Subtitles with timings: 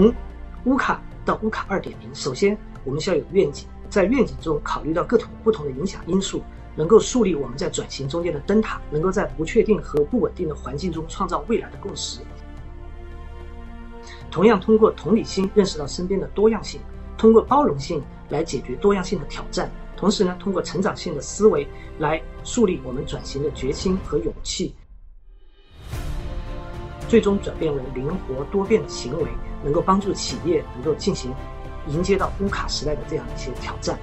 [0.00, 0.14] 从
[0.64, 6.42] 乌卡到乌卡二点零，首先我们需要有愿景，在愿景中考虑到各种不同的影响因素，
[6.74, 12.20] 能够树立我们在转型中间的灯塔，能够在不确定和不稳定的环境中创造未来的共识。
[14.30, 16.80] 同样，通过同理心认识到身边的多样性，
[17.18, 19.70] 通过包容性来解决多样性的挑战。
[19.98, 24.74] 同时呢，通过成长性的思维来树立我们转型的决心和勇气，
[27.06, 29.26] 最终转变为灵活多变的行为，
[29.62, 31.34] 能够帮助企业能够进行
[31.88, 33.98] 迎接到乌卡时代的这样一些挑战。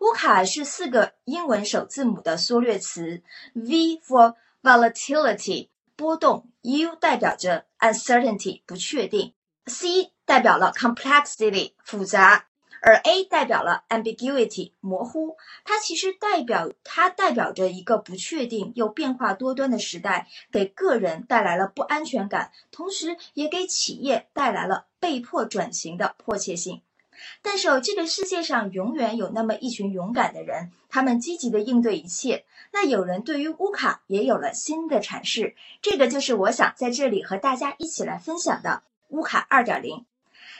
[0.00, 3.22] 乌卡是四个英文首字母的缩略词
[3.54, 5.68] ，V for volatility。
[5.96, 9.32] 波动，U 代表着 uncertainty 不确定
[9.66, 12.45] ，C 代表了 complexity 复杂，
[12.82, 15.36] 而 A 代表了 ambiguity 模糊。
[15.64, 26.82] 它其实代表它代表着一个不确定又变化多端的时代，给个人带来了不安全感，同时也给企业带来了被迫转型的迫切性。
[27.40, 32.44] 但是哦，这个世界上永远有那么一群勇敢的人，他们积极的应对一切。
[32.72, 40.04] 那有人对于乌卡也有了新的阐释，这个就是我想在这里和大家一起来分享的乌卡二点零。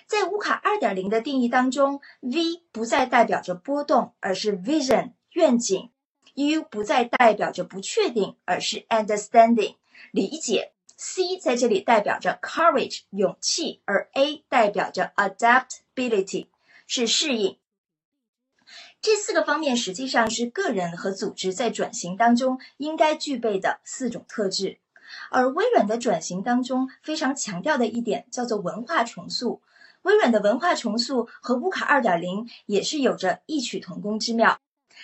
[0.06, 5.90] 在乌卡二点零的定义当中，V 不再代表着波动，而是 vision 愿景
[6.34, 9.76] ；U 不再代表着不确定，而是 understanding
[10.12, 16.46] 理解；C 在这里代表着 courage 勇气，而 A 代表着 adaptability。
[16.88, 17.58] 是适应，
[19.02, 24.78] 这四个方面实际上是个人和组织在转型当中应该具备的四种特质。
[25.32, 29.62] 而微软的转型当中非常强调的一点叫做文化重塑。
[30.06, 34.60] 微软的文化重塑和乌卡二点零也是有着异曲同工之妙。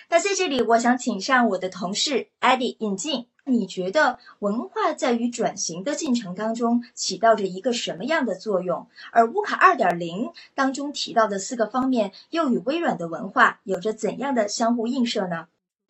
[0.08, 3.26] 那在这里，我想请上我的同事 Eddie 引进。
[3.44, 8.86] 你觉得文化在于转型的进程当中起到着一个什么样的作用？
[9.10, 15.48] 而乌卡二点零当中提到的四个方面又与微软的文化有着怎样的相互映射呢？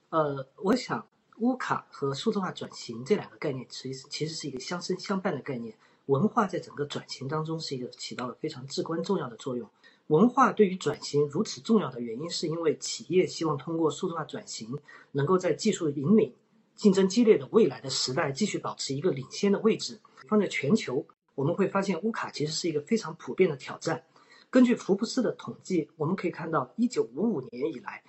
[0.08, 1.06] 呃，我想
[1.40, 5.74] 乌卡和数字化转型这两个概念其实其实是一个相生相伴的概念。
[6.06, 9.70] 文化在整个转型当中是一个起到了非常至关重要的作用。
[10.08, 14.78] 文化对于转型如此重要的原因，是因为企业希望通过数字化转型，
[15.12, 16.34] 能够在技术引领。
[16.74, 20.00] 竞争激烈的未来的时代，继续保持一个领先的位置。
[20.26, 24.02] 放在全球，我们会发现乌卡其实是一个非常普遍的挑战。
[24.50, 28.02] 根据福布斯的统计，我们可以看到，一九五五年以来，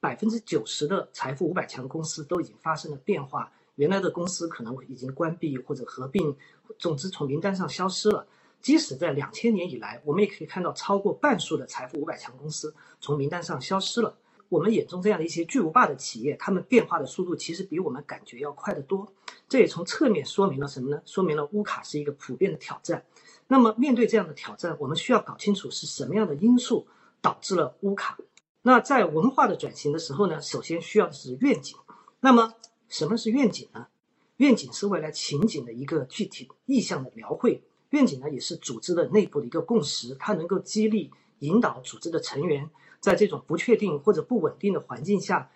[0.00, 3.52] 百分之九十的财富五百强公司都已经发生了变化。
[3.76, 6.36] 原来的公司可能已经关闭或者合并，
[6.78, 8.26] 总之从名单上消失了。
[8.60, 14.16] 即使在两千年以来，我们也可以看到超过半数的财富五百强公司从名单上消失了。
[14.48, 19.12] 我们眼中这样的一些巨无霸的企业，他们变化的速度其实比我们感觉要快得多。
[19.48, 21.02] 这也从侧面说明了什么呢？
[21.04, 23.04] 说明了乌卡是一个普遍的挑战。
[23.48, 26.86] 那么面对这样的挑战，我们需要搞清楚是什么样的因素
[27.20, 28.16] 导致了乌卡。
[28.62, 31.76] 那在文化的转型的时候呢，首先需要的是愿景。
[32.20, 32.54] 那么
[32.94, 33.88] 什么是愿景呢？
[34.36, 37.60] 愿景是未来情景的一个具体意向的描绘。
[37.90, 41.10] 愿景呢，也是组织的内部的一个共识，它能够激励
[41.40, 42.70] 引导组织的成员。
[43.00, 45.50] 在这种不确定或者不稳定的环境下，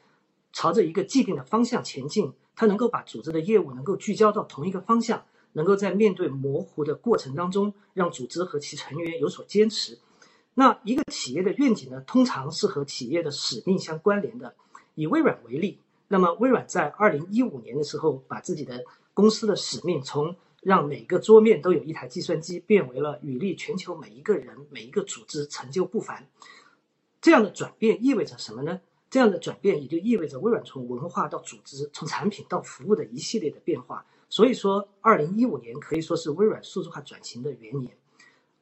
[0.52, 10.00] 朝着一个既定的方向前进，它能够把组织的业务能够聚焦到同一个方向，能够在面对模糊的过程当中，让组织和其成员有所坚持。
[10.54, 14.56] 那一个企业的愿景呢，通常是和企业的使命相关联的。
[14.96, 15.78] 以微软为例，
[16.08, 18.82] 那么微软在二零一五年的时候，把自己的
[19.14, 26.26] 公司的使命从让每个桌面都有一台计算机，变为了与力全球每一个人、每一个组织成就不凡。
[27.20, 28.80] 这样的转变意味着什么呢？
[29.10, 34.04] 这样的转变也就意味着微软从文化到组织，从产品到服务的一系列的变化。
[34.28, 37.96] 所以说，二零一五年可以说是微软数字化转型的元年。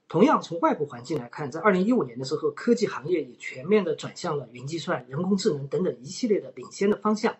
[0.08, 7.36] 同样，从外部环境来看，在二零一五年的时候，科技行业也全面的转向了云计算、人工智能等等一系列的领先的方向。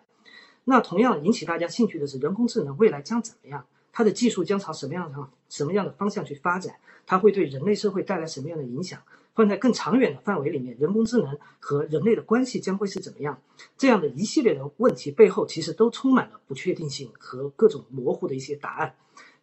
[0.65, 3.65] 那同样引起大家兴趣的是，人工智能未来将怎么样？
[3.93, 6.75] 它的技术将朝什么样的什么样的方向去发展？
[7.05, 9.01] 它会对人类社会带来什么样的影响？
[9.33, 13.39] 放在更长远的范围里面，人工智能和人类的关系将会是怎么样？
[13.77, 18.95] 这样的一系列的问题背后，其实都充满了不确定性和各种模糊的一些答案。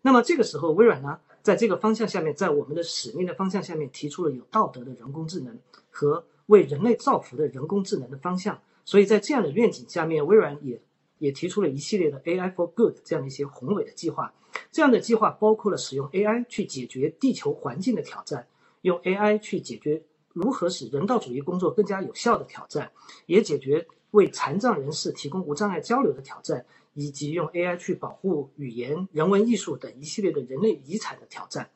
[0.03, 5.59] 那么这个时候，微软呢，在这个方向下面，在我们的使命的方向下面，提出了有道德的人工智能
[5.91, 8.59] 和为人类造福的人工智能的方向。
[8.87, 10.81] 所以在这样的愿景下面，微软也
[11.19, 14.33] 也提出了一系列的 AI for Good 这样的一些宏伟的计划。
[14.73, 18.47] 这样的计划包括了使用 AI 去解决地球环境的挑战。
[18.81, 20.03] 用 AI 去解决
[20.35, 22.93] 如何使人道主义工作更加有效的挑战，
[23.25, 31.71] 也解决为残障人士提供无障碍交流的挑战，以及用 AI 去保护语言、人文艺术等一系列的人类遗产的挑战。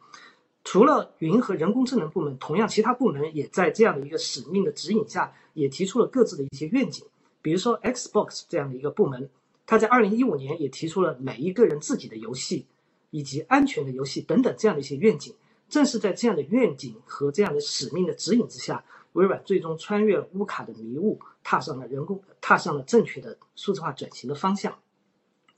[0.64, 7.06] 除了云和人工智能部门，同样其他部门也在这样的一个使命的指引下，也提出了各自的一些愿景。
[7.40, 9.30] 比如说 Xbox 这样的一个部门，
[9.64, 12.66] 它在二零一五年也提出了每一个人自己的游戏，
[13.10, 15.34] 以及安全的游戏等等这样的一些愿景。
[15.68, 24.78] 正是在这样的愿景和这样的使命的指引之下，微软最终穿越了乌卡的迷雾，踏上了人工，踏上了正确的数字化转型的方向。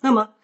[0.01, 0.35] 那么，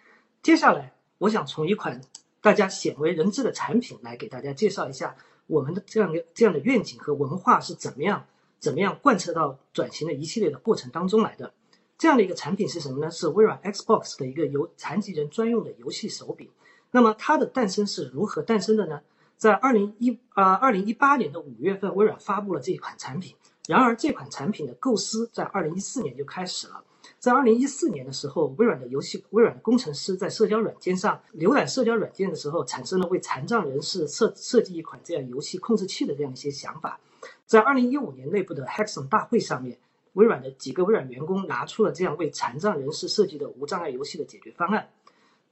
[0.41, 2.01] 接下来我想从一款
[2.41, 5.15] 大家鲜为人知的产品来给大家介绍一下
[5.47, 8.25] 我们的这样的这样的愿景和文化是怎么样
[8.59, 11.53] 怎么样贯彻到转型的一系列的过程当中来的。
[11.97, 13.09] 这样的一个产品是什么呢？
[13.09, 16.49] 是微软 Xbox 的一个由残疾人专用的游戏手柄。
[16.91, 19.01] 那么它的诞生是如何诞生的呢？
[19.37, 23.35] 在二零一啊二零一八年的五月份，微软发布了这一款产品。
[23.67, 26.83] 然而，这款产品的构思在二零一四年就开始了。
[27.19, 36.99] 在二零一四年的时候，微软的游戏微软的工程师在社交软件上浏览社交软件的时候，产生了为残障人士设设计一款这样游戏控制器的这样一些想法。
[37.45, 39.77] 在二零一五年内部的 HAXON 大会上面，
[40.13, 44.89] 微软的几个微软员工拿出了这样为残障人士设计的无障碍游戏的解决方案，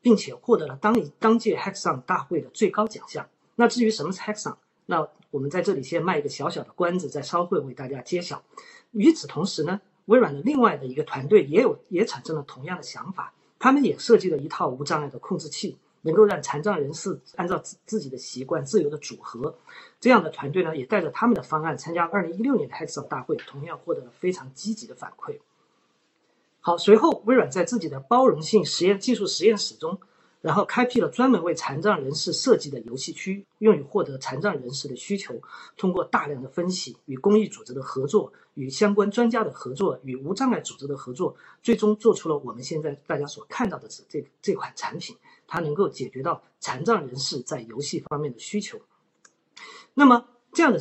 [0.02, 3.28] 并且获得了当一当届 HAXON 大会的最高奖项。
[3.56, 4.56] 那至于什么是 Hackathon，
[4.86, 8.44] 那我们在这里先卖一个小小的关子，再稍后为大家揭晓。
[8.92, 19.56] 与此同时呢，微软的另外的一个团队也有也产生了同样的想法，他们也设计了一套无障碍的控制器，能够让残障人士按照自自己的习惯自由的组合。
[20.00, 25.40] 这样的团队呢，也带着他们的方案参加2016年的 Hackathon 大会，同样获得了非常积极的反馈。
[26.62, 30.00] 好，随后微软在自己的包容性实验技术实验室中。
[30.46, 35.42] 然后开辟了专门为残障人士设计的游戏区，用于获得残障人士的需求。
[35.76, 45.18] 通过大量的分析、与公益组织的合作、与相关专家的合作、与无障碍组织的合作，最终做出了我们现在大家所看到的这这款产品。
[45.48, 48.80] 它能够解决到残障人士在游戏方面的需求。
[49.96, 50.80] 那么这样的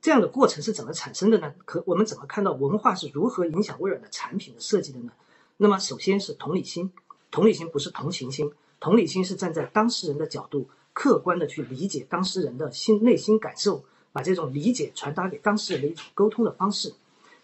[0.00, 1.54] 这样的过程是怎么产生的呢？
[1.64, 5.12] 可我们怎么看到文化是如何影响微软的产品的设计的呢？
[5.56, 6.92] 那么首先是同理心，
[7.30, 8.52] 同理心不是同情心。
[8.82, 16.92] 同理心是站在当事人的角度，客观的去理解当事人的心内心感受，把这种理解传达给当事人的一种沟通的方式。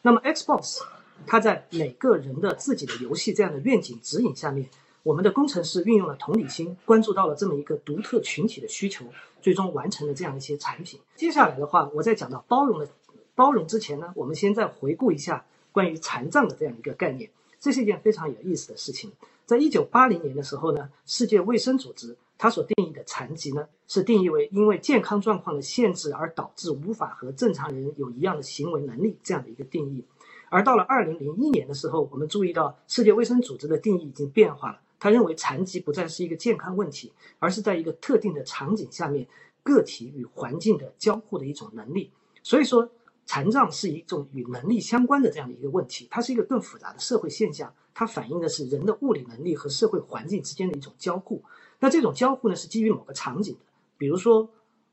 [0.02, 0.80] 那么，Xbox，
[1.28, 4.68] 它在每个人的自己的游戏这样的愿景指引下面，
[5.04, 9.04] 我们的工程师运用了同理心，关注到了这么一个独特群体的需求，
[9.40, 10.98] 最终完成了这样一些产品。
[11.14, 12.88] 接下来的话，我在讲到包容的
[13.36, 17.30] 包容之前呢，我们先再回顾一下关于残障的这样一个概念，
[17.60, 19.12] 这是一件非常有意思的事情。
[19.48, 30.04] 在一九八零年的时候呢，世界卫生组织它所定义的残疾呢，是定义为因为健康状况的限制而导致无法和正常人有一样的行为能力这样的一个定义。
[30.50, 39.26] 而到了二零零一年的时候，我们注意到世界卫生组织的定义已经变化了，他认为残疾不再是一个健康问题，而是在一个特定的场景下面
[39.62, 42.10] 个体与环境的交互的一种能力。
[42.42, 42.90] 所以说，
[43.24, 47.72] 残障是一种与能力相关的这样的一个问题，它是一个更复杂的社会现象。
[47.98, 51.42] 它反映的是人的物理能力和社会环境之间的一种交互。
[51.80, 53.60] 那这种交互呢，是基于某个场景的。
[53.96, 54.48] 比如说，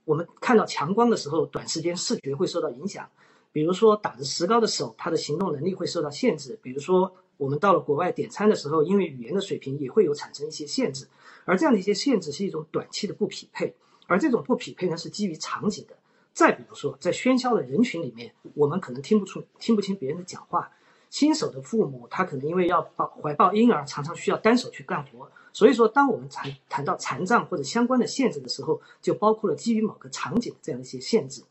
[0.05, 3.05] 我们看到强光的时候，短时间视觉会受到影响；
[3.51, 11.07] 比如说，打着石膏的手，他的行动能力会受到限制；比如说，我们到了国外点餐的时候，因为语言的水平也会有产生一些限制。
[11.45, 13.75] 而这样的一些限制是一种短期的不匹配，
[14.07, 15.95] 而这种不匹配呢，是基于场景的。
[16.33, 20.71] 再比如说，在喧嚣的人群里面，我们可能听不出、听不清别人的讲话。
[21.15, 25.31] 新手的父母，他可能因为要抱怀抱婴儿，常常需要单手去干活。
[25.53, 31.41] 所以说，当我们谈谈到残障或者相关的限制的时候，就包括了基于某个场景的这样一些限制。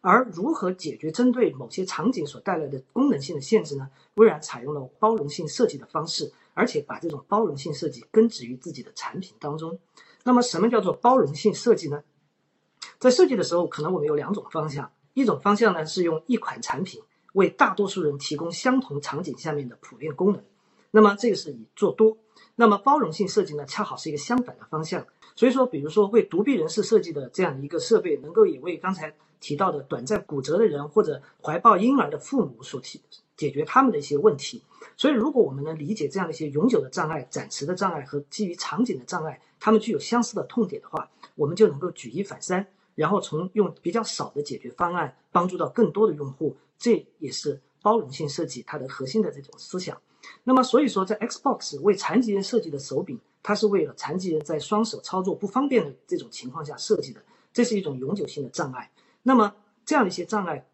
[0.00, 3.90] 而如何解决针对某些场景所带来的功能性的限制呢？
[4.14, 9.78] 微软采用了包容性设计的方式，而且把这种包容性设计根植于自己的产品当中。
[10.24, 12.02] 那么，什么叫做包容性设计呢？
[12.98, 17.02] 在设计的时候，可能我们有两种方向，一种方向呢是用一款产品。
[17.32, 20.42] 为大多数人提供相同场景下面的普遍功能，
[20.90, 22.16] 那么这个是以做多。
[22.56, 25.06] 那么包容性设计呢，恰好是一个相反的方向。
[25.36, 33.00] 所以说，比如说为独臂人士设计的这样一个设备，能够也为刚才提到的短暂骨折的人或者怀抱婴儿的父母所提
[33.36, 34.62] 解决他们的一些问题。
[34.96, 46.56] 所以，如果我们能理解这样的一些永久的障碍、暂时的障碍和基于场景的障碍，它们具有相似的痛点的话，我们就能够举一反三，然后从用比较少的解决方案帮助到更多的用户。
[46.80, 50.00] 这也是包容性设计它的核心的这种思想。
[50.42, 57.22] 那么，所以说，在 Xbox 为残疾人设计的手柄，它是为了残疾人在双手操作不方便的这种情况下设计的。
[57.52, 58.90] 这是一种永久性的障碍。
[59.22, 60.68] 那么，这样的一些障碍，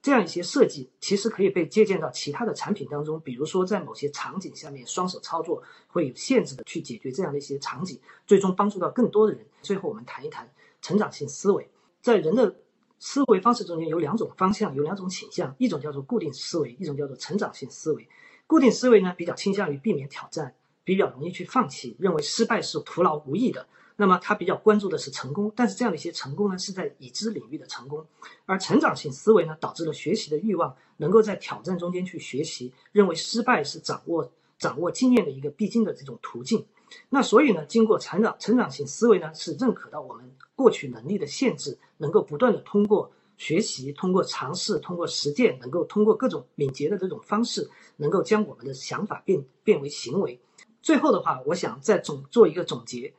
[0.00, 9.44] 这样一些设计，其实可以被借鉴到其他的产品当中，比如说在某些场景下面，双手操作会有限制的去解决这样的一些场景，最终帮助到更多的人。
[9.60, 11.68] 最后，我们谈一谈成长性思维，
[12.00, 12.56] 在人的
[12.98, 18.08] 思维方式中间有两种方向，有两种倾向，一种叫做固定思维，一种叫做成长性思维。
[18.46, 23.66] 固定思维呢，比较倾向于避免挑战，比较容易去放弃，认为失败是徒劳无益的。
[23.96, 28.04] 那么他比较关注的是成功，但是这样的一些成功呢，是在已知领域的成功。
[28.44, 36.66] 而成长性思维呢，导致了学习的欲望，能够在挑战中间去学习，认为失败是掌握掌握经验的一个必经的这种途径。
[37.08, 50.40] 那所以呢，经过成长成长性思维呢，是认可到我们过去能力的限制，能够不断的通过学习、通过尝试、通过实践，能够通过各种敏捷的这种方式，能够将我们的想法变变为行为。
[50.82, 53.14] 最后的话，我想再总做一个总结。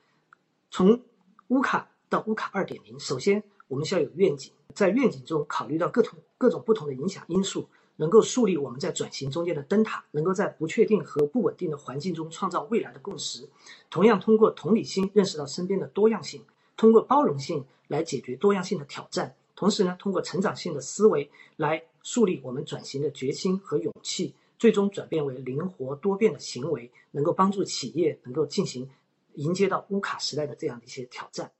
[0.71, 1.01] 从
[1.47, 13.47] 乌卡到乌卡二点零，首先我们需要有愿景，在愿景中考虑到各种各种不同的影响因素，能够树立我们在转型中间的灯塔，能够在不确定和不稳定的环境中创造未来的共识。
[13.89, 16.43] 同样，通过同理心认识到身边的多样性，
[16.75, 19.35] 通过包容性来解决多样性的挑战。
[19.55, 28.89] 同时呢，通过成长性的思维来树立我们转型的决心和勇气，最终转变为灵活多变的行为，能够帮助企业能够进行。
[29.35, 31.51] 迎接到乌卡时代的这样的一些挑战。